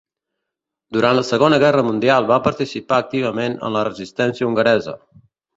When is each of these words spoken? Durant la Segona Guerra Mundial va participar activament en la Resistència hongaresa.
Durant 0.97 1.17
la 1.19 1.23
Segona 1.27 1.59
Guerra 1.65 1.83
Mundial 1.89 2.29
va 2.33 2.39
participar 2.49 2.99
activament 3.05 3.61
en 3.69 3.79
la 3.79 3.87
Resistència 3.93 4.49
hongaresa. 4.51 5.01